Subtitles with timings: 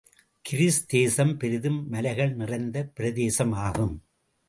[0.41, 3.95] Greece தேசம் பெரிதும் மலைகள் நிறைந்த பிரதேசமாகும்.